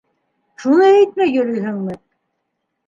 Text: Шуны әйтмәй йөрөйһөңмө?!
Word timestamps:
Шуны 0.63 0.89
әйтмәй 0.95 1.37
йөрөйһөңмө?! 1.37 1.99